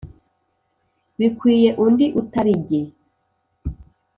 [1.19, 2.81] bikwiye undi utali jye